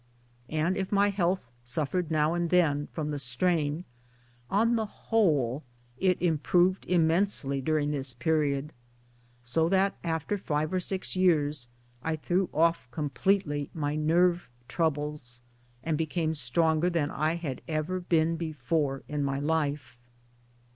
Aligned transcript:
And 0.49 0.77
if 0.77 0.91
my 0.91 1.09
health 1.11 1.51
suffered 1.63 2.09
now 2.09 2.33
and 2.33 2.49
then 2.49 2.87
from 2.87 3.11
the 3.11 3.19
strain, 3.19 3.85
on 4.49 4.75
the 4.75 4.87
whole 4.87 5.61
it 5.99 6.19
improved 6.19 6.87
immensely 6.87 7.61
during 7.61 7.91
this 7.91 8.15
period; 8.15 8.73
so 9.43 9.69
that 9.69 9.95
after 10.03 10.39
five 10.39 10.73
or 10.73 10.79
six 10.79 11.15
years 11.15 11.67
I 12.01 12.15
threw 12.15 12.49
off 12.51 12.89
completely 12.89 13.69
my 13.75 13.95
nerve 13.95 14.49
troubles, 14.67 15.43
and 15.83 15.99
became 15.99 16.33
stronger 16.33 16.89
than 16.89 17.11
I 17.11 17.35
had 17.35 17.61
ever 17.67 17.99
been 17.99 18.37
before 18.37 19.03
in 19.07 19.23
my 19.23 19.37
life. 19.39 19.99